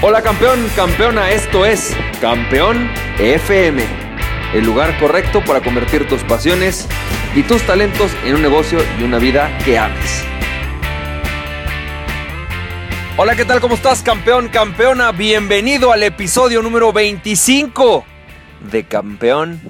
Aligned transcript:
Hola 0.00 0.22
campeón, 0.22 0.64
campeona, 0.76 1.32
esto 1.32 1.66
es 1.66 1.92
Campeón 2.20 2.88
FM, 3.18 3.82
el 4.54 4.64
lugar 4.64 4.96
correcto 5.00 5.42
para 5.44 5.60
convertir 5.60 6.06
tus 6.06 6.22
pasiones 6.22 6.86
y 7.34 7.42
tus 7.42 7.66
talentos 7.66 8.12
en 8.24 8.36
un 8.36 8.42
negocio 8.42 8.78
y 9.00 9.02
una 9.02 9.18
vida 9.18 9.50
que 9.64 9.76
ames. 9.76 10.22
Hola, 13.16 13.34
¿qué 13.34 13.44
tal? 13.44 13.60
¿Cómo 13.60 13.74
estás, 13.74 14.04
campeón, 14.04 14.46
campeona? 14.50 15.10
Bienvenido 15.10 15.90
al 15.90 16.04
episodio 16.04 16.62
número 16.62 16.92
25 16.92 18.04
de 18.70 18.84
Campeón 18.84 19.60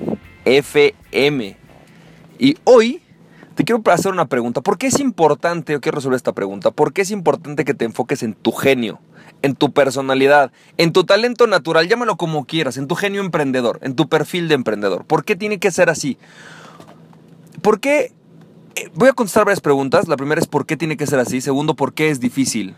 FM. 0.45 1.57
Y 2.39 2.59
hoy 2.65 3.01
te 3.55 3.65
quiero 3.65 3.83
hacer 3.91 4.13
una 4.13 4.27
pregunta. 4.27 4.61
¿Por 4.61 4.77
qué 4.77 4.89
es 4.89 5.01
importante, 5.01 5.73
yo 5.73 5.81
quiero 5.81 5.97
resolver 5.97 6.17
esta 6.17 6.35
pregunta, 6.35 6.70
por 6.70 6.92
qué 6.92 7.01
es 7.01 7.10
importante 7.12 7.65
que 7.65 7.73
te 7.73 7.87
enfoques 7.87 8.23
en 8.23 8.34
tu 8.34 8.52
genio? 8.52 9.01
En 9.42 9.55
tu 9.55 9.73
personalidad, 9.73 10.52
en 10.77 10.92
tu 10.92 11.05
talento 11.05 11.46
natural, 11.46 11.88
llámalo 11.88 12.16
como 12.16 12.45
quieras, 12.45 12.77
en 12.77 12.88
tu 12.88 12.95
genio 12.95 13.20
emprendedor, 13.20 13.79
en 13.83 13.95
tu 13.95 14.09
perfil 14.09 14.48
de 14.48 14.55
emprendedor. 14.55 15.05
¿Por 15.05 15.24
qué 15.24 15.37
tiene 15.37 15.59
que 15.59 15.70
ser 15.70 15.91
así? 15.91 16.19
¿Por 17.62 17.80
qué? 17.80 18.12
Eh, 18.74 18.91
voy 18.95 19.09
a 19.09 19.12
contestar 19.12 19.45
varias 19.45 19.60
preguntas. 19.60 20.09
La 20.09 20.16
primera 20.16 20.41
es 20.41 20.46
¿por 20.46 20.66
qué 20.66 20.77
tiene 20.77 20.96
que 20.96 21.06
ser 21.06 21.19
así? 21.19 21.41
Segundo, 21.41 21.74
¿por 21.74 21.93
qué 21.93 22.10
es 22.10 22.20
difícil 22.20 22.74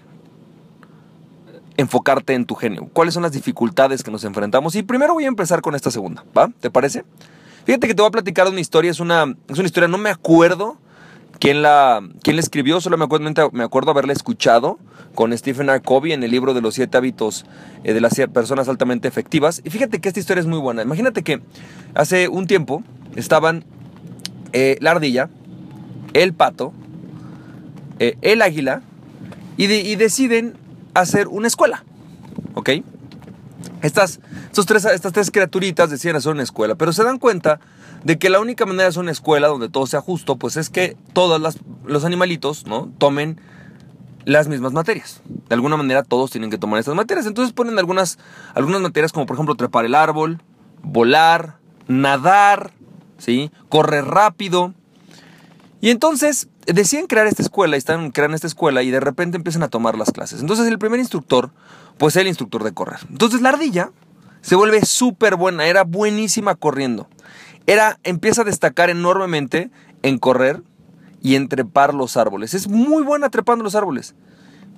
enfocarte 1.77 2.34
en 2.34 2.45
tu 2.45 2.54
genio? 2.54 2.88
¿Cuáles 2.92 3.15
son 3.15 3.23
las 3.23 3.32
dificultades 3.32 4.02
que 4.02 4.10
nos 4.10 4.24
enfrentamos? 4.24 4.74
Y 4.74 4.82
primero 4.82 5.15
voy 5.15 5.24
a 5.24 5.29
empezar 5.29 5.62
con 5.62 5.74
esta 5.74 5.90
segunda, 5.90 6.24
¿va? 6.37 6.51
¿Te 6.60 6.70
parece? 6.70 7.04
Fíjate 7.65 7.87
que 7.87 7.95
te 7.95 8.02
voy 8.02 8.09
a 8.09 8.12
platicar 8.12 8.48
una 8.48 8.60
historia, 8.60 8.90
es 8.90 9.01
una, 9.01 9.34
es 9.48 9.59
una 9.59 9.66
historia, 9.66 9.88
no 9.88 9.98
me 9.98 10.10
acuerdo 10.10 10.79
quién 11.41 11.62
la, 11.62 12.07
quién 12.23 12.39
escribió, 12.39 12.80
solo 12.80 12.97
me 12.99 13.05
acuerdo, 13.07 13.51
me 13.53 13.65
acuerdo 13.65 13.91
haberla 13.91 14.12
escuchado 14.12 14.79
con 15.15 15.37
Stephen 15.37 15.69
R. 15.69 15.80
Covey 15.80 16.13
en 16.13 16.23
el 16.23 16.30
libro 16.30 16.55
de 16.55 16.60
los 16.60 16.74
siete 16.74 16.97
hábitos 16.99 17.47
eh, 17.82 17.95
de 17.95 18.01
las 18.01 18.15
personas 18.32 18.69
altamente 18.69 19.09
efectivas. 19.09 19.60
Y 19.65 19.71
fíjate 19.71 20.01
que 20.01 20.09
esta 20.09 20.21
historia 20.21 20.43
es 20.43 20.47
muy 20.47 20.59
buena. 20.59 20.82
Imagínate 20.82 21.24
que 21.24 21.41
hace 21.95 22.29
un 22.29 22.47
tiempo 22.47 22.85
estaban 23.16 23.65
eh, 24.52 24.77
la 24.80 24.93
ardilla, 24.93 25.30
el 26.13 26.35
pato, 26.35 26.73
eh, 27.99 28.16
el 28.21 28.43
águila, 28.43 28.82
y, 29.57 29.65
y, 29.65 29.97
deciden 29.97 30.57
hacer 30.95 31.29
una 31.29 31.47
escuela. 31.49 31.85
¿Ok? 32.54 32.71
Estas, 33.82 34.21
estos 34.47 34.66
tres, 34.66 34.85
estas 34.85 35.13
tres 35.13 35.30
criaturitas 35.30 35.91
deciden 35.91 36.16
hacer 36.16 36.32
una 36.32 36.43
escuela, 36.43 36.77
pero 36.77 36.93
se 36.93 37.04
dan 37.04 37.19
cuenta 37.19 37.60
de 38.04 38.18
que 38.18 38.30
la 38.30 38.40
única 38.40 38.66
manera 38.66 38.88
hacer 38.88 39.01
una 39.01 39.10
escuela 39.10 39.48
donde 39.48 39.68
todo 39.68 39.87
sea 39.87 40.01
justo, 40.01 40.37
pues 40.37 40.56
es 40.56 40.70
que 40.70 40.96
todos 41.12 41.59
los 41.84 42.04
animalitos, 42.04 42.66
¿no? 42.66 42.90
Tomen 42.98 43.40
las 44.24 44.48
mismas 44.48 44.73
materias. 44.73 45.23
De 45.48 45.54
alguna 45.54 45.76
manera 45.76 46.02
todos 46.02 46.30
tienen 46.30 46.51
que 46.51 46.59
tomar 46.59 46.79
estas 46.79 46.95
materias. 46.95 47.26
Entonces 47.26 47.52
ponen 47.52 47.79
algunas, 47.79 48.18
algunas 48.54 48.80
materias 48.80 49.12
como 49.12 49.26
por 49.26 49.37
ejemplo 49.37 49.54
trepar 49.54 49.84
el 49.84 49.95
árbol, 49.95 50.42
volar, 50.82 51.59
nadar, 51.88 52.73
¿sí? 53.18 53.51
correr 53.68 54.04
rápido. 54.04 54.74
Y 55.80 55.90
entonces 55.90 56.48
deciden 56.66 57.07
crear 57.07 57.26
esta 57.26 57.42
escuela 57.42 57.76
y 57.76 57.79
están 57.79 58.10
creando 58.10 58.35
esta 58.35 58.46
escuela 58.46 58.82
y 58.82 58.90
de 58.90 59.01
repente 59.01 59.37
empiezan 59.37 59.62
a 59.62 59.68
tomar 59.68 59.96
las 59.96 60.12
clases. 60.12 60.40
Entonces 60.40 60.66
el 60.66 60.79
primer 60.79 61.01
instructor, 61.01 61.51
pues 61.98 62.16
es 62.16 62.23
el 62.23 62.29
instructor 62.29 62.64
de 62.64 62.73
correr. 62.73 63.01
Entonces 63.09 63.40
la 63.40 63.51
ardilla 63.51 63.90
se 64.42 64.56
vuelve 64.56 64.84
súper 64.84 65.37
buena, 65.37 65.66
era 65.66 65.84
buenísima 65.84 66.54
corriendo. 66.54 67.09
Era, 67.66 67.99
empieza 68.03 68.43
a 68.43 68.44
destacar 68.44 68.91
enormemente 68.91 69.71
en 70.03 70.19
correr 70.19 70.62
y 71.22 71.34
en 71.37 71.49
trepar 71.49 71.94
los 71.94 72.16
árboles. 72.16 72.55
Es 72.55 72.69
muy 72.69 73.03
buena 73.03 73.31
trepando 73.31 73.65
los 73.65 73.75
árboles. 73.75 74.15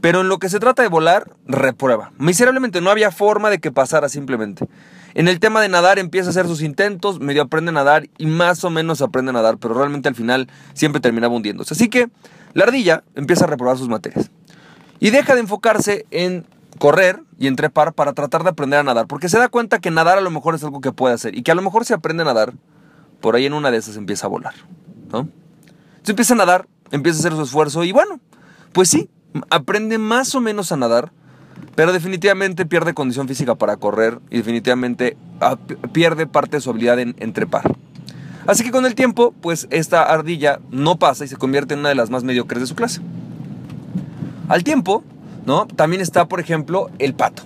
Pero 0.01 0.23
en 0.23 0.29
lo 0.29 0.39
que 0.39 0.49
se 0.49 0.59
trata 0.59 0.83
de 0.83 0.89
volar, 0.89 1.31
reprueba. 1.47 2.13
Miserablemente 2.19 2.81
no 2.81 2.91
había 2.91 3.13
forma 3.13 3.51
de 3.51 3.61
que 3.61 3.71
pasara 3.71 4.09
simplemente. 4.09 4.67
En 5.15 5.29
el 5.29 5.39
tema 5.39 5.61
de 5.61 5.69
nadar 5.69 5.99
empieza 6.01 6.29
a 6.29 6.31
hacer 6.31 6.47
sus 6.47 6.61
intentos, 6.63 7.21
medio 7.21 7.43
aprende 7.43 7.69
a 7.69 7.73
nadar 7.73 8.09
y 8.19 8.27
más 8.27 8.65
o 8.65 8.71
menos 8.71 9.01
aprende 9.01 9.31
a 9.31 9.35
nadar, 9.35 9.59
pero 9.59 9.75
realmente 9.75 10.09
al 10.09 10.17
final 10.17 10.49
siempre 10.75 11.01
terminaba 11.01 11.35
hundiéndose. 11.35 11.75
Así 11.75 11.89
que 11.89 12.09
la 12.55 12.65
ardilla 12.65 13.05
empieza 13.15 13.45
a 13.45 13.49
reprobar 13.49 13.79
sus 13.79 13.89
materias. 13.89 14.31
Y 14.99 15.11
deja 15.11 15.35
de 15.35 15.41
enfocarse 15.41 16.07
en 16.11 16.47
correr 16.83 17.23
y 17.39 17.47
en 17.47 17.55
trepar 17.55 17.93
para 17.93 18.13
tratar 18.13 18.43
de 18.43 18.49
aprender 18.49 18.81
a 18.81 18.83
nadar, 18.83 19.07
porque 19.07 19.29
se 19.29 19.39
da 19.39 19.49
cuenta 19.49 19.79
que 19.79 19.93
nadar 19.93 20.19
a 20.19 20.21
lo 20.21 20.33
mejor 20.33 20.57
es 20.57 20.65
algo 20.65 20.81
que 20.81 20.91
puede 20.91 21.15
hacer 21.15 21.39
y 21.39 21.45
que 21.45 21.53
a 21.53 21.55
lo 21.55 21.63
mejor 21.63 21.85
si 21.85 21.93
aprende 21.95 22.25
a 22.25 22.27
nadar, 22.27 22.55
por 23.21 23.37
ahí 23.37 23.47
en 23.47 23.53
una 23.53 23.71
de 23.71 23.77
esas 23.77 23.97
empieza 23.97 24.27
a 24.27 24.31
volar, 24.31 24.55
¿no? 25.13 25.29
Entonces 25.61 26.09
empieza 26.09 26.35
a 26.35 26.39
nadar, 26.39 26.67
empieza 26.91 27.19
a 27.19 27.21
hacer 27.21 27.35
su 27.35 27.43
esfuerzo 27.45 27.85
y 27.85 27.93
bueno, 27.93 28.19
pues 28.73 28.89
sí, 28.89 29.09
aprende 29.49 29.99
más 29.99 30.35
o 30.35 30.41
menos 30.41 30.73
a 30.73 30.77
nadar, 30.77 31.13
pero 31.77 31.93
definitivamente 31.93 32.67
pierde 32.67 32.95
condición 32.95 33.29
física 33.29 33.55
para 33.55 33.77
correr 33.77 34.19
y 34.29 34.39
definitivamente 34.39 35.17
ah, 35.41 35.59
pierde 35.93 36.27
parte 36.27 36.57
de 36.57 36.63
su 36.63 36.71
habilidad 36.71 36.99
en, 36.99 37.33
trepar. 37.33 37.77
Así 38.49 38.65
que 38.65 38.73
con 38.73 38.87
el 38.87 38.97
tiempo, 38.97 39.33
pues 39.41 39.69
esta 39.71 40.03
ardilla 40.03 40.59
no 40.73 40.99
pasa 40.99 41.25
y 41.25 41.29
se 41.29 41.37
convierte 41.37 41.75
en 41.75 41.81
una 41.81 41.91
de 41.91 41.95
las 41.95 42.11
más 42.11 42.25
mediocres 42.25 42.61
de 42.61 42.67
su 42.67 42.75
clase. 42.75 43.01
Al 44.49 44.65
tiempo, 44.65 45.05
¿no? 45.47 45.67
También 45.67 46.03
está, 46.03 46.27
por 46.27 46.41
ejemplo, 46.41 46.91
el 46.99 47.15
pato. 47.15 47.43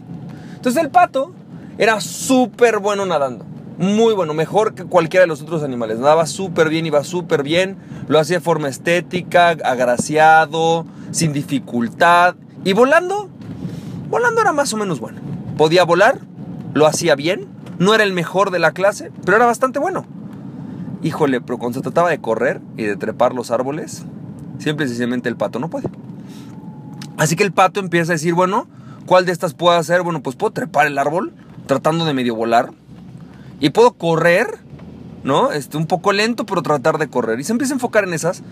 Entonces 0.55 0.83
el 0.83 0.91
pato 0.91 1.33
era 1.79 2.01
súper 2.01 2.79
bueno 2.79 3.07
nadando 3.07 3.45
muy 3.79 4.15
bueno, 4.15 4.35
mejor 4.35 4.75
que 4.75 4.85
cualquiera 4.85 5.23
de 5.23 5.27
los 5.27 5.43
otros 5.43 5.63
animales. 5.63 5.99
Nadaba 5.99 6.27
súper 6.27 6.69
bien, 6.69 6.87
iba 6.87 7.05
súper 7.05 7.43
bien, 7.43 7.77
lo 8.09 8.19
hacía 8.19 8.39
de 8.39 8.45
forma 8.45 8.69
estética, 8.69 9.51
agraciado, 9.51 10.87
sin 11.11 11.33
dificultad. 11.33 12.37
Y 12.65 12.73
volando, 12.73 13.29
volando 14.09 14.41
era 14.41 14.53
más 14.53 14.73
o 14.73 14.77
menos 14.77 15.01
bueno. 15.01 15.21
Podía 15.57 15.85
volar, 15.85 16.21
lo 16.75 16.87
hacía 16.87 17.15
bien, 17.15 17.47
no 17.79 17.95
era 17.95 18.05
el 18.05 18.13
mejor 18.13 18.51
de 18.51 18.59
la 18.59 18.73
clase, 18.73 19.11
pero 19.25 19.37
era 19.37 19.47
bastante 19.47 19.79
bueno. 19.79 20.07
Híjole, 21.03 21.41
pero 21.41 21.59
cuando 21.59 21.79
se 21.79 21.83
trataba 21.83 22.11
de 22.11 22.21
correr 22.21 22.61
y 22.77 22.85
de 22.85 22.97
trepar 22.97 23.35
los 23.35 23.51
árboles, 23.51 24.05
siempre 24.59 24.87
sencillamente 24.87 25.29
el 25.29 25.37
pato 25.37 25.59
no 25.59 25.69
puede. 25.69 25.89
Así 27.17 27.37
que 27.37 27.45
el 27.45 27.53
pato 27.53 27.81
empieza 27.81 28.13
a 28.13 28.15
decir, 28.15 28.35
bueno, 28.35 28.67
¿cuál 29.07 29.27
de 29.27 29.33
estas 29.33 29.55
puedo 29.55 29.77
hacer? 29.77 30.03
Bueno, 30.03 30.23
pues 30.23 30.37
puedo 30.37 30.53
trepar 30.53 30.87
el 30.87 30.99
árbol 30.99 31.33
tratando 31.67 32.05
de 32.05 32.15
medio 32.15 32.35
volar, 32.35 32.71
y 33.61 33.71
puedo 33.71 33.93
correr, 33.93 34.47
¿no? 35.25 35.53
Este, 35.53 35.77
un 35.77 35.87
poco 35.87 36.13
lento, 36.13 36.45
pero 36.47 36.63
tratar 36.63 36.99
de 36.99 37.09
correr. 37.09 37.41
Y 37.41 37.45
se 37.45 37.53
empieza 37.53 37.75
a 37.75 37.77
enfocar 37.77 38.05
en 38.05 38.15
esas. 38.15 38.43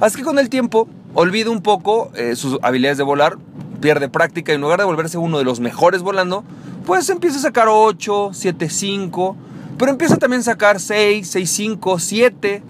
Así 0.00 0.18
que 0.18 0.24
con 0.24 0.38
el 0.38 0.48
tiempo 0.48 0.88
olvida 1.14 1.50
un 1.50 1.62
poco 1.62 2.10
eh, 2.14 2.36
sus 2.36 2.58
habilidades 2.62 2.98
de 2.98 3.04
volar, 3.04 3.38
pierde 3.80 4.08
práctica 4.08 4.52
y 4.52 4.54
en 4.54 4.60
lugar 4.60 4.78
de 4.78 4.84
volverse 4.84 5.18
uno 5.18 5.38
de 5.38 5.44
los 5.44 5.60
mejores 5.60 6.02
volando, 6.02 6.44
pues 6.86 7.08
empieza 7.10 7.38
a 7.38 7.42
sacar 7.42 7.68
8, 7.68 8.30
7, 8.32 8.68
5, 8.68 9.36
pero 9.78 9.90
empieza 9.90 10.16
también 10.16 10.40
a 10.40 10.44
sacar 10.44 10.80
6, 10.80 11.28
6, 11.28 11.50
5, 11.50 11.98
7 11.98 12.62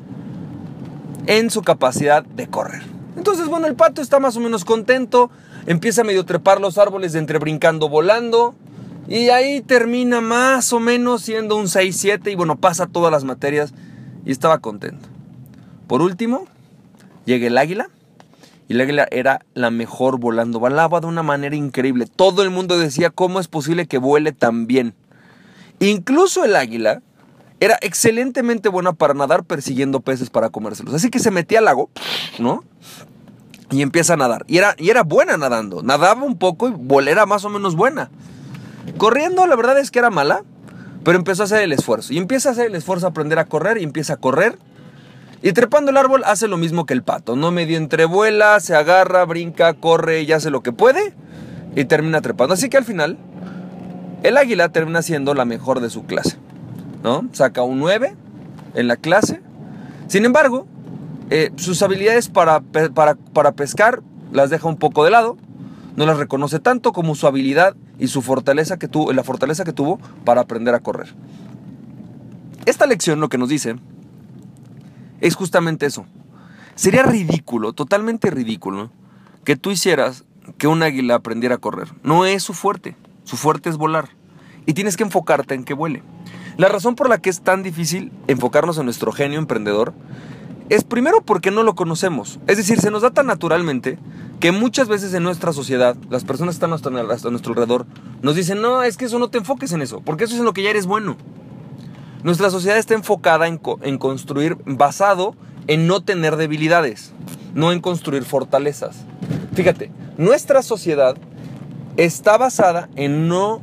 en 1.26 1.50
su 1.50 1.62
capacidad 1.62 2.24
de 2.24 2.48
correr. 2.48 2.82
Entonces, 3.16 3.46
bueno, 3.46 3.66
el 3.66 3.74
pato 3.74 4.00
está 4.00 4.18
más 4.20 4.36
o 4.36 4.40
menos 4.40 4.64
contento, 4.64 5.30
empieza 5.66 6.00
a 6.00 6.04
medio 6.04 6.24
trepar 6.24 6.60
los 6.60 6.78
árboles 6.78 7.14
entre 7.14 7.38
brincando, 7.38 7.88
volando, 7.88 8.54
y 9.08 9.28
ahí 9.28 9.60
termina 9.60 10.20
más 10.20 10.72
o 10.72 10.80
menos 10.80 11.22
siendo 11.22 11.56
un 11.56 11.66
6-7 11.66 12.32
y 12.32 12.34
bueno, 12.34 12.56
pasa 12.56 12.86
todas 12.86 13.10
las 13.10 13.24
materias 13.24 13.74
y 14.24 14.30
estaba 14.30 14.58
contento. 14.58 15.08
Por 15.86 16.00
último, 16.00 16.46
llega 17.26 17.46
el 17.46 17.58
águila 17.58 17.90
y 18.68 18.74
el 18.74 18.80
águila 18.80 19.08
era 19.10 19.44
la 19.54 19.70
mejor 19.70 20.18
volando, 20.18 20.60
volaba 20.60 21.00
de 21.00 21.06
una 21.06 21.22
manera 21.22 21.56
increíble. 21.56 22.06
Todo 22.06 22.42
el 22.42 22.50
mundo 22.50 22.78
decía, 22.78 23.10
¿cómo 23.10 23.40
es 23.40 23.48
posible 23.48 23.86
que 23.86 23.98
vuele 23.98 24.32
tan 24.32 24.66
bien? 24.66 24.94
Incluso 25.80 26.44
el 26.44 26.56
águila 26.56 27.02
era 27.64 27.78
excelentemente 27.80 28.68
buena 28.68 28.92
para 28.92 29.14
nadar 29.14 29.44
persiguiendo 29.44 30.00
peces 30.00 30.30
para 30.30 30.50
comérselos. 30.50 30.94
Así 30.94 31.10
que 31.10 31.18
se 31.18 31.30
metía 31.30 31.58
al 31.58 31.66
lago, 31.66 31.90
¿no? 32.38 32.64
Y 33.70 33.82
empieza 33.82 34.14
a 34.14 34.16
nadar. 34.16 34.44
Y 34.48 34.58
era, 34.58 34.74
y 34.78 34.90
era 34.90 35.02
buena 35.02 35.36
nadando. 35.36 35.82
Nadaba 35.82 36.22
un 36.24 36.38
poco 36.38 36.68
y 36.68 37.08
era 37.08 37.26
más 37.26 37.44
o 37.44 37.48
menos 37.48 37.76
buena. 37.76 38.10
Corriendo, 38.98 39.46
la 39.46 39.56
verdad 39.56 39.78
es 39.78 39.90
que 39.90 40.00
era 40.00 40.10
mala, 40.10 40.42
pero 41.04 41.18
empezó 41.18 41.42
a 41.42 41.44
hacer 41.46 41.62
el 41.62 41.72
esfuerzo. 41.72 42.12
Y 42.12 42.18
empieza 42.18 42.50
a 42.50 42.52
hacer 42.52 42.66
el 42.66 42.74
esfuerzo 42.74 43.06
a 43.06 43.10
aprender 43.10 43.38
a 43.38 43.46
correr 43.46 43.78
y 43.78 43.84
empieza 43.84 44.14
a 44.14 44.16
correr. 44.16 44.58
Y 45.42 45.52
trepando 45.52 45.90
el 45.90 45.96
árbol 45.96 46.22
hace 46.24 46.48
lo 46.48 46.56
mismo 46.56 46.86
que 46.86 46.94
el 46.94 47.02
pato, 47.02 47.34
¿no? 47.34 47.50
Medio 47.50 47.76
entrevuela, 47.76 48.60
se 48.60 48.76
agarra, 48.76 49.24
brinca, 49.24 49.74
corre 49.74 50.22
y 50.22 50.32
hace 50.32 50.50
lo 50.50 50.62
que 50.62 50.72
puede 50.72 51.14
y 51.74 51.84
termina 51.84 52.20
trepando. 52.20 52.54
Así 52.54 52.68
que 52.68 52.76
al 52.76 52.84
final, 52.84 53.18
el 54.22 54.36
águila 54.36 54.68
termina 54.68 55.02
siendo 55.02 55.34
la 55.34 55.44
mejor 55.44 55.80
de 55.80 55.90
su 55.90 56.04
clase, 56.04 56.36
¿no? 57.02 57.28
Saca 57.32 57.62
un 57.62 57.78
9 57.78 58.16
en 58.74 58.88
la 58.88 58.96
clase. 58.96 59.40
Sin 60.08 60.24
embargo, 60.24 60.66
eh, 61.30 61.50
sus 61.56 61.82
habilidades 61.82 62.28
para, 62.28 62.60
para, 62.60 63.14
para 63.14 63.52
pescar 63.52 64.02
las 64.32 64.50
deja 64.50 64.68
un 64.68 64.76
poco 64.76 65.04
de 65.04 65.10
lado 65.10 65.36
no 65.96 66.06
las 66.06 66.16
reconoce 66.16 66.58
tanto 66.58 66.92
como 66.92 67.14
su 67.14 67.26
habilidad 67.26 67.76
y 67.98 68.08
su 68.08 68.22
fortaleza 68.22 68.78
que 68.78 68.88
tuvo, 68.88 69.12
la 69.12 69.24
fortaleza 69.24 69.64
que 69.64 69.72
tuvo 69.72 69.98
para 70.24 70.40
aprender 70.40 70.74
a 70.74 70.80
correr. 70.80 71.14
Esta 72.64 72.86
lección 72.86 73.20
lo 73.20 73.28
que 73.28 73.38
nos 73.38 73.48
dice 73.48 73.76
es 75.20 75.34
justamente 75.34 75.86
eso. 75.86 76.06
Sería 76.74 77.02
ridículo, 77.02 77.72
totalmente 77.72 78.30
ridículo, 78.30 78.90
que 79.44 79.56
tú 79.56 79.70
hicieras 79.70 80.24
que 80.58 80.66
un 80.66 80.82
águila 80.82 81.16
aprendiera 81.16 81.56
a 81.56 81.58
correr. 81.58 81.88
No 82.02 82.24
es 82.24 82.42
su 82.42 82.54
fuerte. 82.54 82.96
su 83.24 83.36
fuerte 83.36 83.68
es 83.68 83.76
volar. 83.76 84.08
Y 84.64 84.74
tienes 84.74 84.96
que 84.96 85.02
enfocarte 85.02 85.54
en 85.54 85.64
que 85.64 85.74
vuele. 85.74 86.02
La 86.56 86.68
razón 86.68 86.94
por 86.94 87.08
la 87.08 87.18
que 87.18 87.30
es 87.30 87.40
tan 87.40 87.62
difícil 87.62 88.12
enfocarnos 88.28 88.78
en 88.78 88.84
nuestro 88.84 89.12
genio 89.12 89.38
emprendedor 89.38 89.94
es 90.68 90.84
primero 90.84 91.22
porque 91.22 91.50
no 91.50 91.62
lo 91.62 91.74
conocemos. 91.74 92.38
Es 92.46 92.56
decir, 92.56 92.80
se 92.80 92.90
nos 92.90 93.02
da 93.02 93.10
tan 93.10 93.26
naturalmente 93.26 93.98
que 94.40 94.52
muchas 94.52 94.88
veces 94.88 95.14
en 95.14 95.22
nuestra 95.22 95.52
sociedad, 95.52 95.96
las 96.10 96.24
personas 96.24 96.54
que 96.54 96.64
están 96.64 96.70
a 96.96 97.30
nuestro 97.30 97.52
alrededor 97.52 97.86
nos 98.22 98.36
dicen, 98.36 98.60
no, 98.60 98.82
es 98.82 98.96
que 98.96 99.04
eso 99.04 99.18
no 99.18 99.28
te 99.28 99.38
enfoques 99.38 99.72
en 99.72 99.82
eso, 99.82 100.00
porque 100.00 100.24
eso 100.24 100.34
es 100.34 100.40
en 100.40 100.44
lo 100.44 100.52
que 100.52 100.62
ya 100.62 100.70
eres 100.70 100.86
bueno. 100.86 101.16
Nuestra 102.22 102.50
sociedad 102.50 102.78
está 102.78 102.94
enfocada 102.94 103.48
en, 103.48 103.60
en 103.82 103.98
construir 103.98 104.56
basado 104.64 105.34
en 105.66 105.86
no 105.86 106.02
tener 106.02 106.36
debilidades, 106.36 107.12
no 107.54 107.72
en 107.72 107.80
construir 107.80 108.24
fortalezas. 108.24 109.04
Fíjate, 109.54 109.90
nuestra 110.18 110.62
sociedad 110.62 111.16
está 111.96 112.36
basada 112.36 112.88
en 112.96 113.28
no 113.28 113.60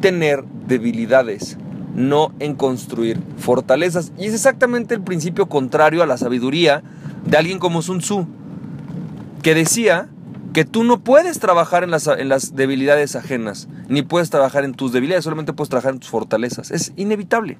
tener 0.00 0.44
debilidades, 0.66 1.56
no 1.94 2.32
en 2.40 2.54
construir 2.54 3.20
fortalezas. 3.38 4.12
Y 4.18 4.26
es 4.26 4.34
exactamente 4.34 4.94
el 4.94 5.02
principio 5.02 5.46
contrario 5.46 6.02
a 6.02 6.06
la 6.06 6.18
sabiduría 6.18 6.82
de 7.24 7.36
alguien 7.36 7.58
como 7.58 7.82
Sun 7.82 8.00
Tzu, 8.00 8.26
que 9.42 9.54
decía 9.54 10.08
que 10.52 10.64
tú 10.64 10.84
no 10.84 11.00
puedes 11.00 11.40
trabajar 11.40 11.82
en 11.84 11.90
las, 11.90 12.06
en 12.06 12.28
las 12.28 12.54
debilidades 12.54 13.16
ajenas, 13.16 13.68
ni 13.88 14.02
puedes 14.02 14.30
trabajar 14.30 14.64
en 14.64 14.72
tus 14.72 14.92
debilidades, 14.92 15.24
solamente 15.24 15.52
puedes 15.52 15.68
trabajar 15.68 15.94
en 15.94 16.00
tus 16.00 16.10
fortalezas. 16.10 16.70
Es 16.70 16.92
inevitable. 16.96 17.58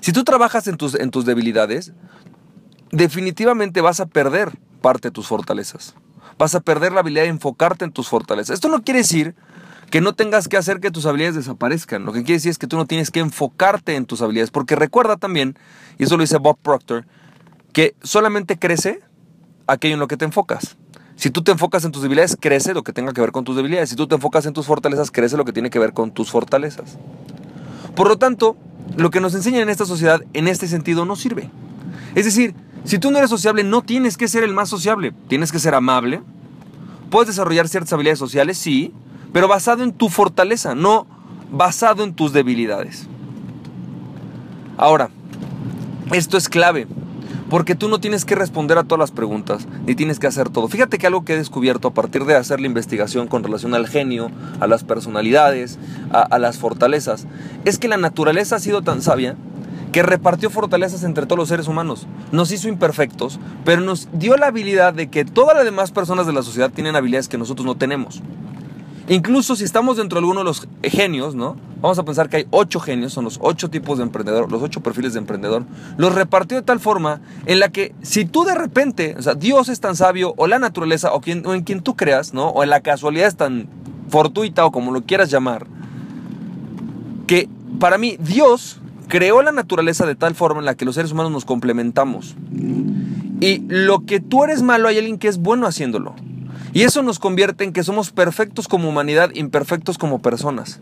Si 0.00 0.12
tú 0.12 0.24
trabajas 0.24 0.66
en 0.66 0.76
tus, 0.76 0.94
en 0.94 1.10
tus 1.10 1.24
debilidades, 1.24 1.92
definitivamente 2.90 3.80
vas 3.80 4.00
a 4.00 4.06
perder 4.06 4.50
parte 4.80 5.08
de 5.08 5.12
tus 5.12 5.26
fortalezas. 5.26 5.94
Vas 6.38 6.54
a 6.54 6.60
perder 6.60 6.92
la 6.92 7.00
habilidad 7.00 7.24
de 7.24 7.28
enfocarte 7.28 7.84
en 7.84 7.92
tus 7.92 8.08
fortalezas. 8.08 8.54
Esto 8.54 8.68
no 8.68 8.82
quiere 8.82 9.00
decir 9.00 9.34
que 9.90 10.00
no 10.00 10.14
tengas 10.14 10.48
que 10.48 10.56
hacer 10.56 10.80
que 10.80 10.90
tus 10.90 11.04
habilidades 11.04 11.34
desaparezcan. 11.34 12.04
Lo 12.04 12.12
que 12.12 12.20
quiere 12.20 12.34
decir 12.34 12.50
es 12.50 12.58
que 12.58 12.68
tú 12.68 12.76
no 12.76 12.86
tienes 12.86 13.10
que 13.10 13.20
enfocarte 13.20 13.96
en 13.96 14.06
tus 14.06 14.22
habilidades. 14.22 14.50
Porque 14.50 14.76
recuerda 14.76 15.16
también, 15.16 15.58
y 15.98 16.04
eso 16.04 16.16
lo 16.16 16.22
dice 16.22 16.38
Bob 16.38 16.58
Proctor, 16.62 17.06
que 17.72 17.94
solamente 18.02 18.56
crece 18.56 19.00
aquello 19.66 19.94
en 19.94 20.00
lo 20.00 20.08
que 20.08 20.16
te 20.16 20.24
enfocas. 20.24 20.76
Si 21.16 21.30
tú 21.30 21.42
te 21.42 21.52
enfocas 21.52 21.84
en 21.84 21.92
tus 21.92 22.02
debilidades, 22.02 22.36
crece 22.40 22.72
lo 22.72 22.82
que 22.82 22.92
tenga 22.92 23.12
que 23.12 23.20
ver 23.20 23.32
con 23.32 23.44
tus 23.44 23.56
debilidades. 23.56 23.90
Si 23.90 23.96
tú 23.96 24.06
te 24.06 24.14
enfocas 24.14 24.46
en 24.46 24.52
tus 24.52 24.66
fortalezas, 24.66 25.10
crece 25.10 25.36
lo 25.36 25.44
que 25.44 25.52
tiene 25.52 25.70
que 25.70 25.78
ver 25.78 25.92
con 25.92 26.12
tus 26.12 26.30
fortalezas. 26.30 26.96
Por 27.96 28.08
lo 28.08 28.16
tanto, 28.16 28.56
lo 28.96 29.10
que 29.10 29.20
nos 29.20 29.34
enseñan 29.34 29.62
en 29.62 29.68
esta 29.70 29.84
sociedad 29.84 30.22
en 30.32 30.48
este 30.48 30.68
sentido 30.68 31.04
no 31.04 31.16
sirve. 31.16 31.50
Es 32.14 32.24
decir, 32.24 32.54
si 32.84 32.98
tú 32.98 33.10
no 33.10 33.18
eres 33.18 33.28
sociable, 33.28 33.64
no 33.64 33.82
tienes 33.82 34.16
que 34.16 34.28
ser 34.28 34.44
el 34.44 34.54
más 34.54 34.68
sociable. 34.68 35.12
Tienes 35.28 35.52
que 35.52 35.58
ser 35.58 35.74
amable. 35.74 36.22
Puedes 37.10 37.28
desarrollar 37.28 37.68
ciertas 37.68 37.92
habilidades 37.92 38.20
sociales, 38.20 38.56
sí, 38.56 38.94
pero 39.32 39.48
basado 39.48 39.82
en 39.82 39.92
tu 39.92 40.08
fortaleza, 40.08 40.74
no 40.74 41.06
basado 41.50 42.04
en 42.04 42.14
tus 42.14 42.32
debilidades. 42.32 43.06
Ahora, 44.76 45.10
esto 46.12 46.36
es 46.36 46.48
clave, 46.48 46.86
porque 47.50 47.74
tú 47.74 47.88
no 47.88 48.00
tienes 48.00 48.24
que 48.24 48.34
responder 48.34 48.78
a 48.78 48.84
todas 48.84 49.00
las 49.00 49.10
preguntas, 49.10 49.66
ni 49.86 49.94
tienes 49.94 50.18
que 50.18 50.26
hacer 50.26 50.48
todo. 50.48 50.68
Fíjate 50.68 50.98
que 50.98 51.06
algo 51.06 51.24
que 51.24 51.34
he 51.34 51.36
descubierto 51.36 51.88
a 51.88 51.94
partir 51.94 52.24
de 52.24 52.36
hacer 52.36 52.60
la 52.60 52.66
investigación 52.66 53.26
con 53.28 53.42
relación 53.42 53.74
al 53.74 53.88
genio, 53.88 54.30
a 54.60 54.66
las 54.66 54.84
personalidades, 54.84 55.78
a, 56.12 56.22
a 56.22 56.38
las 56.38 56.58
fortalezas, 56.58 57.26
es 57.64 57.78
que 57.78 57.88
la 57.88 57.96
naturaleza 57.96 58.56
ha 58.56 58.60
sido 58.60 58.82
tan 58.82 59.02
sabia 59.02 59.36
que 59.92 60.02
repartió 60.02 60.50
fortalezas 60.50 61.02
entre 61.02 61.26
todos 61.26 61.38
los 61.38 61.48
seres 61.48 61.68
humanos. 61.68 62.06
Nos 62.32 62.52
hizo 62.52 62.68
imperfectos, 62.68 63.40
pero 63.64 63.80
nos 63.80 64.08
dio 64.12 64.36
la 64.36 64.46
habilidad 64.46 64.94
de 64.94 65.10
que 65.10 65.24
todas 65.24 65.56
las 65.56 65.64
demás 65.64 65.90
personas 65.90 66.26
de 66.26 66.32
la 66.32 66.42
sociedad 66.42 66.70
tienen 66.70 66.96
habilidades 66.96 67.28
que 67.28 67.38
nosotros 67.38 67.66
no 67.66 67.76
tenemos. 67.76 68.22
Incluso 69.10 69.56
si 69.56 69.64
estamos 69.64 69.96
dentro 69.96 70.14
de 70.14 70.20
alguno 70.20 70.38
de 70.38 70.44
los 70.44 70.68
genios, 70.84 71.34
¿no? 71.34 71.56
Vamos 71.80 71.98
a 71.98 72.04
pensar 72.04 72.28
que 72.28 72.36
hay 72.36 72.46
ocho 72.50 72.78
genios, 72.78 73.12
son 73.12 73.24
los 73.24 73.40
ocho 73.42 73.68
tipos 73.68 73.98
de 73.98 74.04
emprendedor, 74.04 74.52
los 74.52 74.62
ocho 74.62 74.84
perfiles 74.84 75.14
de 75.14 75.18
emprendedor. 75.18 75.64
Los 75.96 76.14
repartió 76.14 76.56
de 76.56 76.62
tal 76.62 76.78
forma 76.78 77.20
en 77.46 77.58
la 77.58 77.70
que 77.70 77.92
si 78.02 78.24
tú 78.24 78.44
de 78.44 78.54
repente, 78.54 79.16
o 79.18 79.22
sea, 79.22 79.34
Dios 79.34 79.68
es 79.68 79.80
tan 79.80 79.96
sabio, 79.96 80.32
o 80.36 80.46
la 80.46 80.60
naturaleza, 80.60 81.12
o, 81.12 81.20
quien, 81.20 81.44
o 81.44 81.54
en 81.54 81.64
quien 81.64 81.80
tú 81.80 81.96
creas, 81.96 82.34
¿no? 82.34 82.50
O 82.50 82.62
en 82.62 82.70
la 82.70 82.82
casualidad 82.82 83.26
es 83.26 83.34
tan 83.34 83.68
fortuita, 84.08 84.64
o 84.64 84.70
como 84.70 84.92
lo 84.92 85.02
quieras 85.02 85.28
llamar, 85.28 85.66
que 87.26 87.48
para 87.80 87.98
mí 87.98 88.16
Dios 88.20 88.80
creó 89.08 89.42
la 89.42 89.50
naturaleza 89.50 90.06
de 90.06 90.14
tal 90.14 90.36
forma 90.36 90.60
en 90.60 90.66
la 90.66 90.76
que 90.76 90.84
los 90.84 90.94
seres 90.94 91.10
humanos 91.10 91.32
nos 91.32 91.44
complementamos. 91.44 92.36
Y 93.40 93.58
lo 93.66 94.06
que 94.06 94.20
tú 94.20 94.44
eres 94.44 94.62
malo, 94.62 94.86
hay 94.86 94.98
alguien 94.98 95.18
que 95.18 95.26
es 95.26 95.38
bueno 95.38 95.66
haciéndolo. 95.66 96.14
Y 96.72 96.82
eso 96.82 97.02
nos 97.02 97.18
convierte 97.18 97.64
en 97.64 97.72
que 97.72 97.82
somos 97.82 98.10
perfectos 98.10 98.68
como 98.68 98.88
humanidad, 98.88 99.30
imperfectos 99.34 99.98
como 99.98 100.22
personas. 100.22 100.80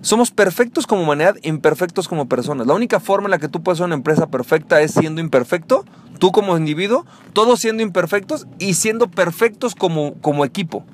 Somos 0.00 0.30
perfectos 0.30 0.86
como 0.86 1.02
humanidad, 1.02 1.36
imperfectos 1.42 2.06
como 2.06 2.28
personas. 2.28 2.68
La 2.68 2.74
única 2.74 3.00
forma 3.00 3.26
en 3.26 3.32
la 3.32 3.38
que 3.38 3.48
tú 3.48 3.62
puedes 3.64 3.78
ser 3.78 3.86
una 3.86 3.96
empresa 3.96 4.28
perfecta 4.28 4.80
es 4.80 4.92
siendo 4.92 5.20
imperfecto, 5.20 5.84
tú 6.20 6.30
como 6.30 6.56
individuo, 6.56 7.04
todos 7.32 7.58
siendo 7.58 7.82
imperfectos 7.82 8.46
y 8.60 8.74
siendo 8.74 9.10
perfectos 9.10 9.74
como, 9.74 10.14
como 10.20 10.44
equipo, 10.44 10.84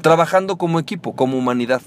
trabajando 0.00 0.56
como 0.56 0.78
equipo, 0.78 1.14
como 1.14 1.36
humanidad. 1.36 1.82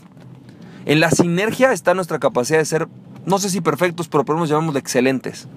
En 0.86 1.00
la 1.00 1.10
sinergia 1.10 1.72
está 1.72 1.96
nuestra 1.96 2.20
capacidad 2.20 2.60
de 2.60 2.66
ser, 2.66 2.88
no 3.26 3.40
sé 3.40 3.50
si 3.50 3.62
perfectos, 3.62 4.08
pero 4.08 4.24
por 4.24 4.36
lo 4.36 4.42
menos 4.42 4.50
llamamos 4.50 4.76
excelentes. 4.76 5.48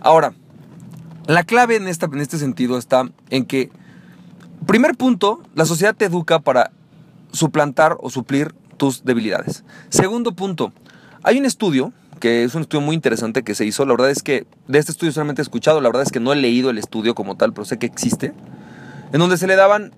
Ahora, 0.00 0.34
la 1.26 1.44
clave 1.44 1.76
en, 1.76 1.88
esta, 1.88 2.04
en 2.04 2.20
este 2.20 2.36
sentido 2.36 2.76
está 2.76 3.08
en 3.30 3.46
que 3.46 3.70
Primer 4.68 4.96
punto, 4.96 5.40
la 5.54 5.64
sociedad 5.64 5.96
te 5.96 6.04
educa 6.04 6.40
para 6.40 6.72
suplantar 7.32 7.96
o 8.02 8.10
suplir 8.10 8.54
tus 8.76 9.02
debilidades. 9.02 9.64
Segundo 9.88 10.32
punto, 10.32 10.74
hay 11.22 11.38
un 11.38 11.46
estudio 11.46 11.94
que 12.20 12.44
es 12.44 12.54
un 12.54 12.60
estudio 12.60 12.82
muy 12.82 12.94
interesante 12.94 13.42
que 13.42 13.54
se 13.54 13.64
hizo. 13.64 13.86
La 13.86 13.92
verdad 13.92 14.10
es 14.10 14.22
que 14.22 14.46
de 14.66 14.78
este 14.78 14.92
estudio 14.92 15.10
solamente 15.10 15.40
he 15.40 15.44
escuchado, 15.44 15.80
la 15.80 15.88
verdad 15.88 16.02
es 16.02 16.12
que 16.12 16.20
no 16.20 16.34
he 16.34 16.36
leído 16.36 16.68
el 16.68 16.76
estudio 16.76 17.14
como 17.14 17.34
tal, 17.34 17.54
pero 17.54 17.64
sé 17.64 17.78
que 17.78 17.86
existe. 17.86 18.34
En 19.10 19.20
donde 19.20 19.38
se 19.38 19.46
le 19.46 19.56
daban 19.56 19.94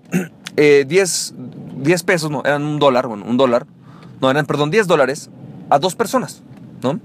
10, 0.55 0.55
eh, 0.55 1.97
pesos, 2.05 2.31
no, 2.31 2.41
eran 2.45 2.63
un 2.63 2.79
dólar, 2.79 3.07
bueno, 3.07 3.25
un 3.27 3.35
dólar, 3.35 3.67
no, 4.21 4.31
eran, 4.31 4.45
perdón, 4.45 4.71
10 4.71 4.87
dólares 4.87 5.29
a 5.69 5.79
dos 5.79 5.95
personas, 5.95 6.43
¿no? 6.81 6.97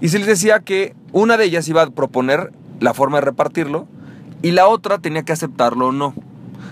Y 0.00 0.08
se 0.08 0.16
les 0.18 0.26
decía 0.26 0.60
que 0.60 0.96
una 1.12 1.36
de 1.36 1.44
ellas 1.44 1.68
iba 1.68 1.82
a 1.82 1.90
proponer 1.90 2.50
la 2.80 2.94
forma 2.94 3.18
de 3.18 3.26
repartirlo 3.26 3.88
y 4.40 4.52
la 4.52 4.68
otra 4.68 4.96
tenía 5.00 5.22
que 5.22 5.34
aceptarlo 5.34 5.88
o 5.88 5.92
no. 5.92 6.14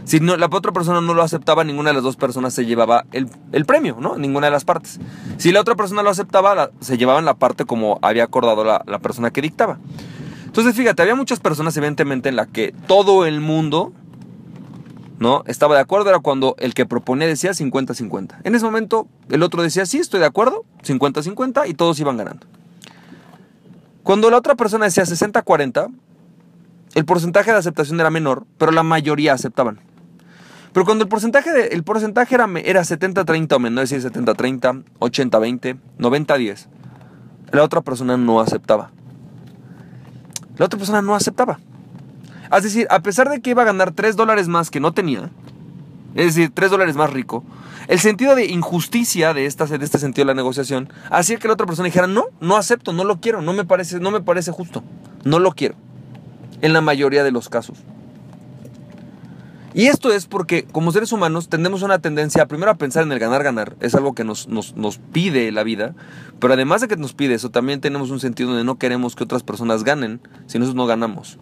Si 0.04 0.20
no, 0.20 0.36
la 0.36 0.46
otra 0.46 0.72
persona 0.72 1.00
no 1.00 1.14
lo 1.14 1.22
aceptaba, 1.22 1.64
ninguna 1.64 1.90
de 1.90 1.94
las 1.94 2.02
dos 2.02 2.16
personas 2.16 2.52
se 2.54 2.66
llevaba 2.66 3.04
el, 3.12 3.28
premio, 3.64 3.96
¿no? 4.00 4.16
Ninguna 4.16 4.48
de 4.48 4.50
las 4.50 4.64
partes. 4.64 4.98
Si 5.38 5.52
la 5.52 5.60
otra 5.60 5.76
persona 5.76 6.02
lo 6.02 6.10
aceptaba, 6.10 6.70
se 6.80 6.98
llevaban 6.98 7.24
la 7.24 7.34
parte 7.34 7.64
como 7.64 7.98
había 8.02 8.24
acordado 8.24 8.64
la, 8.64 8.82
la 8.86 8.98
persona 8.98 9.30
que 9.30 9.42
dictaba. 9.42 9.78
Entonces, 10.46 10.74
fíjate, 10.74 11.02
había 11.02 11.14
muchas 11.14 11.40
personas, 11.40 11.76
evidentemente, 11.76 12.28
en 12.28 12.36
la 12.36 12.46
que 12.46 12.74
todo 12.86 13.24
el 13.24 13.40
mundo, 13.40 13.92
¿no? 15.18 15.44
Estaba 15.46 15.76
de 15.76 15.80
acuerdo, 15.80 16.10
era 16.10 16.18
cuando 16.18 16.56
el 16.58 16.74
que 16.74 16.84
proponía 16.84 17.26
decía 17.26 17.52
50-50. 17.52 18.38
En 18.44 18.54
ese 18.54 18.64
momento, 18.64 19.06
el 19.30 19.42
otro 19.42 19.62
decía, 19.62 19.86
sí, 19.86 19.98
estoy 19.98 20.20
de 20.20 20.26
acuerdo, 20.26 20.64
50-50, 20.84 21.68
y 21.68 21.74
todos 21.74 21.98
iban 22.00 22.16
ganando. 22.16 22.46
Cuando 24.02 24.30
la 24.30 24.36
otra 24.36 24.56
persona 24.56 24.86
decía 24.86 25.04
60-40, 25.04 25.88
el 26.94 27.04
porcentaje 27.04 27.52
de 27.52 27.58
aceptación 27.58 28.00
era 28.00 28.10
menor, 28.10 28.44
pero 28.58 28.72
la 28.72 28.82
mayoría 28.82 29.32
aceptaban. 29.32 29.91
Pero 30.72 30.86
cuando 30.86 31.04
el 31.04 31.08
porcentaje, 31.08 31.52
de, 31.52 31.66
el 31.68 31.82
porcentaje 31.82 32.34
era, 32.34 32.48
era 32.64 32.82
70-30 32.82 33.52
o 33.52 33.58
menos, 33.58 33.92
es 33.92 34.02
decir, 34.02 34.22
70-30, 34.24 34.84
80-20, 35.00 35.78
90-10, 35.98 36.66
la 37.52 37.62
otra 37.62 37.82
persona 37.82 38.16
no 38.16 38.40
aceptaba. 38.40 38.90
La 40.56 40.66
otra 40.66 40.78
persona 40.78 41.02
no 41.02 41.14
aceptaba. 41.14 41.58
Es 42.56 42.62
decir, 42.62 42.86
a 42.90 43.00
pesar 43.00 43.28
de 43.28 43.40
que 43.40 43.50
iba 43.50 43.62
a 43.62 43.66
ganar 43.66 43.92
3 43.92 44.16
dólares 44.16 44.48
más 44.48 44.70
que 44.70 44.80
no 44.80 44.92
tenía, 44.92 45.30
es 46.14 46.34
decir, 46.34 46.50
3 46.54 46.70
dólares 46.70 46.96
más 46.96 47.12
rico, 47.12 47.44
el 47.88 47.98
sentido 47.98 48.34
de 48.34 48.46
injusticia 48.46 49.34
de, 49.34 49.46
esta, 49.46 49.66
de 49.66 49.84
este 49.84 49.98
sentido 49.98 50.24
de 50.24 50.32
la 50.32 50.36
negociación 50.36 50.88
hacía 51.10 51.38
que 51.38 51.48
la 51.48 51.54
otra 51.54 51.66
persona 51.66 51.86
dijera, 51.86 52.06
no, 52.06 52.26
no 52.40 52.56
acepto, 52.56 52.92
no 52.92 53.04
lo 53.04 53.20
quiero, 53.20 53.42
no 53.42 53.52
me 53.52 53.64
parece, 53.64 54.00
no 54.00 54.10
me 54.10 54.20
parece 54.20 54.52
justo, 54.52 54.82
no 55.24 55.38
lo 55.38 55.52
quiero. 55.52 55.74
En 56.60 56.72
la 56.72 56.80
mayoría 56.80 57.24
de 57.24 57.32
los 57.32 57.48
casos. 57.48 57.78
Y 59.74 59.86
esto 59.86 60.12
es 60.12 60.26
porque 60.26 60.64
como 60.64 60.92
seres 60.92 61.12
humanos 61.12 61.48
tendemos 61.48 61.82
una 61.82 61.98
tendencia 61.98 62.46
primero 62.46 62.70
a 62.70 62.74
pensar 62.74 63.04
en 63.04 63.12
el 63.12 63.18
ganar-ganar, 63.18 63.76
es 63.80 63.94
algo 63.94 64.14
que 64.14 64.22
nos, 64.22 64.48
nos, 64.48 64.76
nos, 64.76 64.98
pide 64.98 65.50
la 65.50 65.62
vida, 65.62 65.94
pero 66.40 66.52
además 66.52 66.82
de 66.82 66.88
que 66.88 66.96
nos 66.96 67.14
pide 67.14 67.34
eso, 67.34 67.50
también 67.50 67.80
tenemos 67.80 68.10
un 68.10 68.20
sentido 68.20 68.50
donde 68.50 68.64
no 68.64 68.78
queremos 68.78 69.16
que 69.16 69.24
otras 69.24 69.42
personas 69.42 69.82
ganen 69.82 70.20
si 70.46 70.58
nosotros 70.58 70.76
no 70.76 70.86
ganamos. 70.86 71.38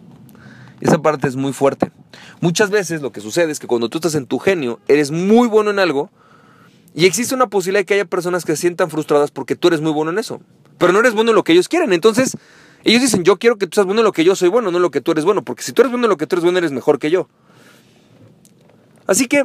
Esa 0.79 1.01
parte 1.01 1.27
es 1.27 1.35
muy 1.35 1.53
fuerte. 1.53 1.91
Muchas 2.39 2.69
veces 2.69 3.01
lo 3.01 3.11
que 3.11 3.21
sucede 3.21 3.51
es 3.51 3.59
que 3.59 3.67
cuando 3.67 3.89
tú 3.89 3.97
estás 3.97 4.15
en 4.15 4.25
tu 4.25 4.39
genio, 4.39 4.79
eres 4.87 5.11
muy 5.11 5.47
bueno 5.47 5.69
en 5.69 5.79
algo 5.79 6.09
y 6.95 7.05
existe 7.05 7.35
una 7.35 7.47
posibilidad 7.47 7.81
de 7.81 7.85
que 7.85 7.93
haya 7.95 8.05
personas 8.05 8.45
que 8.45 8.55
se 8.55 8.61
sientan 8.61 8.89
frustradas 8.89 9.29
porque 9.29 9.55
tú 9.55 9.67
eres 9.67 9.81
muy 9.81 9.91
bueno 9.91 10.11
en 10.11 10.19
eso, 10.19 10.41
pero 10.77 10.93
no 10.93 10.99
eres 10.99 11.13
bueno 11.13 11.31
en 11.31 11.35
lo 11.35 11.43
que 11.43 11.51
ellos 11.51 11.67
quieren. 11.67 11.93
Entonces, 11.93 12.37
ellos 12.83 13.01
dicen, 13.01 13.23
yo 13.23 13.37
quiero 13.37 13.57
que 13.57 13.67
tú 13.67 13.75
seas 13.75 13.85
bueno 13.85 14.01
en 14.01 14.05
lo 14.05 14.13
que 14.13 14.23
yo 14.23 14.35
soy 14.35 14.49
bueno, 14.49 14.71
no 14.71 14.77
en 14.77 14.81
lo 14.81 14.91
que 14.91 15.01
tú 15.01 15.11
eres 15.11 15.25
bueno, 15.25 15.43
porque 15.43 15.63
si 15.63 15.73
tú 15.73 15.81
eres 15.81 15.91
bueno 15.91 16.05
en 16.05 16.09
lo 16.09 16.17
que 16.17 16.27
tú 16.27 16.35
eres 16.35 16.43
bueno, 16.43 16.57
eres 16.57 16.71
mejor 16.71 16.97
que 16.97 17.11
yo. 17.11 17.27
Así 19.11 19.27
que, 19.27 19.43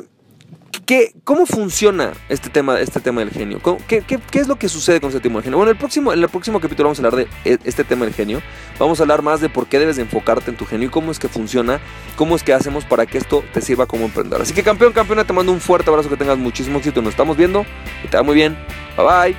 ¿Qué, 0.87 1.12
¿Cómo 1.25 1.46
funciona 1.46 2.12
este 2.28 2.50
tema, 2.50 2.78
este 2.78 3.00
tema 3.00 3.20
del 3.20 3.30
genio? 3.30 3.61
¿Qué, 3.88 4.04
es 4.32 4.46
lo 4.46 4.54
que 4.54 4.68
sucede 4.68 5.00
con 5.00 5.08
este 5.08 5.18
tema 5.18 5.37
del 5.37 5.42
genio? 5.42 5.56
Bueno, 5.56 5.73
el 5.73 5.76
próximo, 5.76 6.12
en 6.12 6.23
el 6.23 6.28
próximo 6.28 6.61
capítulo 6.61 6.88
vamos 6.88 7.00
a 7.00 7.02
hablar 7.04 7.16
de 7.16 7.28
e, 7.44 7.58
este 7.64 7.82
tema 7.82 8.04
del 8.04 8.14
genio. 8.14 8.40
Vamos 8.78 9.00
a 9.00 9.02
hablar 9.02 9.23
más 9.23 9.40
de 9.40 9.49
por 9.49 9.66
qué 9.66 9.80
debes 9.80 9.96
de 9.96 10.02
enfocarte 10.02 10.52
en 10.52 10.56
tu 10.56 10.66
genio 10.66 10.87
y 10.87 10.90
cómo 10.92 11.11
es 11.11 11.18
que 11.18 11.26
funciona, 11.26 11.80
cómo 12.14 12.37
es 12.37 12.44
que 12.44 12.52
hacemos 12.52 12.85
para 12.85 13.06
que 13.06 13.18
esto 13.18 13.42
te 13.52 13.61
sirva 13.61 13.87
como 13.87 14.04
emprendedor. 14.04 14.42
Así 14.42 14.54
que 14.54 14.62
campeón, 14.62 14.92
campeona, 14.92 15.25
te 15.25 15.32
mando 15.32 15.50
un 15.50 15.61
fuerte 15.61 15.90
abrazo, 15.90 16.08
que 16.08 16.16
tengas 16.16 16.38
muchísimo 16.38 16.78
éxito. 16.78 17.02
Nos 17.02 17.11
estamos 17.11 17.37
viendo, 17.37 17.66
que 18.02 18.08
te 18.08 18.16
va 18.16 18.23
muy 18.23 18.37
bien. 18.37 18.56
Bye 18.96 19.04
bye. 19.04 19.37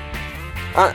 Ah, 0.76 0.92